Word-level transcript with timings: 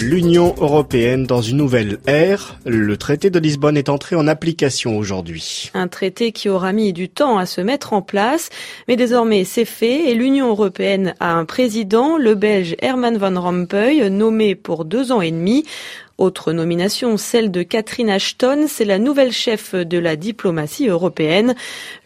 L'Union 0.00 0.54
européenne 0.58 1.26
dans 1.26 1.42
une 1.42 1.58
nouvelle 1.58 1.98
ère. 2.06 2.58
Le 2.64 2.96
traité 2.96 3.28
de 3.28 3.38
Lisbonne 3.38 3.76
est 3.76 3.90
entré 3.90 4.16
en 4.16 4.26
application 4.26 4.96
aujourd'hui. 4.96 5.70
Un 5.74 5.88
traité 5.88 6.32
qui 6.32 6.48
aura 6.48 6.72
mis 6.72 6.94
du 6.94 7.10
temps 7.10 7.36
à 7.36 7.44
se 7.44 7.60
mettre 7.60 7.92
en 7.92 8.00
place, 8.00 8.48
mais 8.88 8.96
désormais 8.96 9.44
c'est 9.44 9.66
fait 9.66 10.10
et 10.10 10.14
l'Union 10.14 10.48
européenne 10.48 11.14
a 11.20 11.34
un 11.34 11.44
président, 11.44 12.16
le 12.16 12.34
Belge 12.34 12.74
Herman 12.80 13.18
Van 13.18 13.38
Rompuy, 13.38 14.10
nommé 14.10 14.54
pour 14.54 14.86
deux 14.86 15.12
ans 15.12 15.20
et 15.20 15.30
demi. 15.30 15.64
Autre 16.18 16.52
nomination, 16.52 17.16
celle 17.16 17.50
de 17.50 17.62
Catherine 17.62 18.10
Ashton, 18.10 18.66
c'est 18.68 18.84
la 18.84 18.98
nouvelle 18.98 19.32
chef 19.32 19.74
de 19.74 19.98
la 19.98 20.16
diplomatie 20.16 20.88
européenne. 20.88 21.54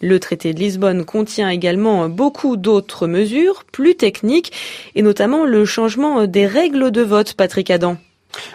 Le 0.01 0.21
traité 0.21 0.55
de 0.55 0.61
Lisbonne 0.61 1.05
contient 1.05 1.51
également 1.51 2.09
beaucoup 2.09 2.57
d'autres 2.57 3.07
mesures, 3.07 3.65
plus 3.65 3.97
techniques, 3.97 4.53
et 4.95 5.03
notamment 5.03 5.45
le 5.45 5.65
changement 5.65 6.27
des 6.27 6.47
règles 6.47 6.91
de 6.91 7.03
vote, 7.03 7.35
Patrick 7.35 7.71
Adam. 7.71 7.97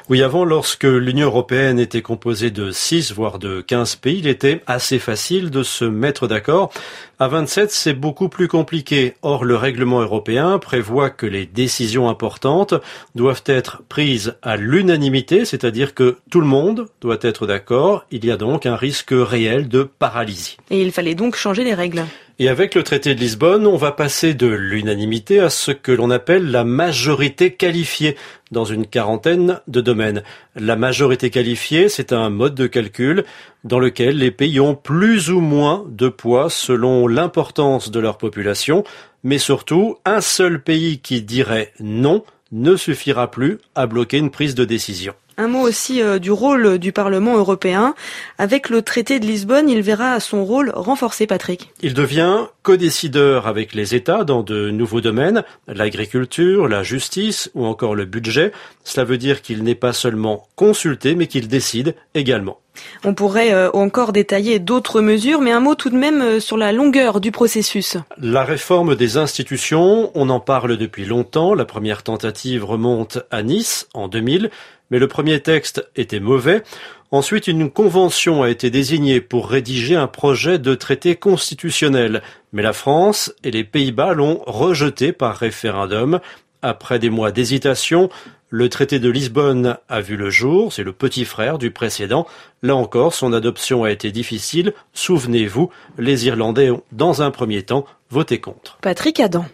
Oui, 0.09 0.23
avant, 0.23 0.45
lorsque 0.45 0.83
l'Union 0.83 1.27
européenne 1.27 1.79
était 1.79 2.01
composée 2.01 2.51
de 2.51 2.71
6, 2.71 3.13
voire 3.13 3.39
de 3.39 3.61
15 3.61 3.95
pays, 3.95 4.19
il 4.19 4.27
était 4.27 4.61
assez 4.67 4.99
facile 4.99 5.49
de 5.49 5.63
se 5.63 5.85
mettre 5.85 6.27
d'accord. 6.27 6.71
À 7.19 7.27
27, 7.27 7.71
c'est 7.71 7.93
beaucoup 7.93 8.29
plus 8.29 8.47
compliqué. 8.47 9.13
Or, 9.21 9.45
le 9.45 9.55
règlement 9.55 10.01
européen 10.01 10.57
prévoit 10.57 11.09
que 11.09 11.27
les 11.27 11.45
décisions 11.45 12.09
importantes 12.09 12.73
doivent 13.13 13.43
être 13.45 13.83
prises 13.87 14.35
à 14.41 14.57
l'unanimité, 14.57 15.45
c'est-à-dire 15.45 15.93
que 15.93 16.17
tout 16.31 16.41
le 16.41 16.47
monde 16.47 16.87
doit 16.99 17.19
être 17.21 17.45
d'accord. 17.45 18.05
Il 18.11 18.25
y 18.25 18.31
a 18.31 18.37
donc 18.37 18.65
un 18.65 18.75
risque 18.75 19.13
réel 19.13 19.67
de 19.67 19.83
paralysie. 19.83 20.57
Et 20.71 20.81
il 20.81 20.91
fallait 20.91 21.15
donc 21.15 21.35
changer 21.35 21.63
les 21.63 21.75
règles. 21.75 22.05
Et 22.39 22.49
avec 22.49 22.75
le 22.75 22.83
traité 22.83 23.13
de 23.13 23.19
Lisbonne, 23.19 23.67
on 23.67 23.77
va 23.77 23.91
passer 23.91 24.33
de 24.33 24.47
l'unanimité 24.47 25.39
à 25.39 25.49
ce 25.49 25.71
que 25.71 25.91
l'on 25.91 26.09
appelle 26.09 26.49
la 26.49 26.63
majorité 26.63 27.53
qualifiée 27.53 28.15
dans 28.51 28.65
une 28.65 28.87
quarantaine 28.87 29.59
de 29.67 29.81
domaines. 29.81 30.23
La 30.55 30.75
majorité 30.75 31.29
qualifiée, 31.29 31.89
c'est 31.89 32.13
un 32.13 32.29
mode 32.29 32.55
de 32.55 32.67
calcul 32.67 33.25
dans 33.63 33.79
lequel 33.79 34.17
les 34.17 34.31
pays 34.31 34.59
ont 34.59 34.75
plus 34.75 35.29
ou 35.29 35.39
moins 35.39 35.85
de 35.87 36.09
poids 36.09 36.49
selon 36.49 37.07
l'importance 37.07 37.91
de 37.91 37.99
leur 37.99 38.17
population, 38.17 38.83
mais 39.23 39.37
surtout 39.37 39.97
un 40.05 40.21
seul 40.21 40.61
pays 40.61 40.99
qui 40.99 41.21
dirait 41.21 41.73
non 41.79 42.23
ne 42.51 42.75
suffira 42.75 43.29
plus 43.29 43.59
à 43.75 43.87
bloquer 43.87 44.17
une 44.17 44.31
prise 44.31 44.55
de 44.55 44.65
décision. 44.65 45.13
Un 45.41 45.47
mot 45.47 45.61
aussi 45.61 46.03
euh, 46.03 46.19
du 46.19 46.29
rôle 46.29 46.77
du 46.77 46.91
Parlement 46.91 47.35
européen. 47.35 47.95
Avec 48.37 48.69
le 48.69 48.83
traité 48.83 49.19
de 49.19 49.25
Lisbonne, 49.25 49.69
il 49.69 49.81
verra 49.81 50.19
son 50.19 50.45
rôle 50.45 50.71
renforcé, 50.75 51.25
Patrick. 51.25 51.71
Il 51.81 51.95
devient 51.95 52.45
codécideur 52.63 53.47
avec 53.47 53.73
les 53.73 53.95
États 53.95 54.23
dans 54.23 54.43
de 54.43 54.69
nouveaux 54.69 55.01
domaines, 55.01 55.43
l'agriculture, 55.67 56.67
la 56.67 56.83
justice 56.83 57.49
ou 57.55 57.65
encore 57.65 57.95
le 57.95 58.05
budget. 58.05 58.51
Cela 58.83 59.03
veut 59.03 59.17
dire 59.17 59.41
qu'il 59.41 59.63
n'est 59.63 59.75
pas 59.75 59.93
seulement 59.93 60.47
consulté, 60.55 61.15
mais 61.15 61.27
qu'il 61.27 61.47
décide 61.47 61.95
également. 62.13 62.59
On 63.03 63.13
pourrait 63.13 63.53
euh, 63.53 63.69
encore 63.71 64.13
détailler 64.13 64.59
d'autres 64.59 65.01
mesures, 65.01 65.41
mais 65.41 65.51
un 65.51 65.59
mot 65.59 65.75
tout 65.75 65.89
de 65.89 65.97
même 65.97 66.21
euh, 66.21 66.39
sur 66.39 66.57
la 66.57 66.71
longueur 66.71 67.19
du 67.19 67.31
processus. 67.31 67.97
La 68.17 68.43
réforme 68.43 68.95
des 68.95 69.17
institutions, 69.17 70.11
on 70.15 70.29
en 70.29 70.39
parle 70.39 70.77
depuis 70.77 71.05
longtemps. 71.05 71.53
La 71.53 71.65
première 71.65 72.03
tentative 72.03 72.63
remonte 72.63 73.19
à 73.29 73.43
Nice 73.43 73.87
en 73.93 74.07
2000 74.07 74.49
mais 74.91 74.99
le 74.99 75.07
premier 75.07 75.39
texte 75.39 75.89
était 75.95 76.19
mauvais. 76.19 76.63
Ensuite, 77.11 77.47
une 77.47 77.71
convention 77.71 78.43
a 78.43 78.49
été 78.49 78.69
désignée 78.69 79.19
pour 79.19 79.49
rédiger 79.49 79.95
un 79.95 80.07
projet 80.07 80.59
de 80.59 80.75
traité 80.75 81.15
constitutionnel, 81.15 82.21
mais 82.51 82.61
la 82.61 82.73
France 82.73 83.33
et 83.43 83.51
les 83.51 83.63
Pays-Bas 83.63 84.13
l'ont 84.13 84.41
rejeté 84.45 85.11
par 85.11 85.35
référendum. 85.35 86.19
Après 86.61 86.99
des 86.99 87.09
mois 87.09 87.31
d'hésitation, 87.31 88.09
le 88.49 88.67
traité 88.67 88.99
de 88.99 89.09
Lisbonne 89.09 89.77
a 89.87 90.01
vu 90.01 90.17
le 90.17 90.29
jour, 90.29 90.73
c'est 90.73 90.83
le 90.83 90.91
petit 90.91 91.23
frère 91.23 91.57
du 91.57 91.71
précédent. 91.71 92.27
Là 92.61 92.75
encore, 92.75 93.13
son 93.13 93.31
adoption 93.31 93.85
a 93.85 93.91
été 93.91 94.11
difficile. 94.11 94.73
Souvenez-vous, 94.93 95.69
les 95.97 96.27
Irlandais 96.27 96.69
ont, 96.69 96.83
dans 96.91 97.21
un 97.21 97.31
premier 97.31 97.63
temps, 97.63 97.85
voté 98.09 98.39
contre. 98.39 98.77
Patrick 98.81 99.21
Adam. 99.21 99.45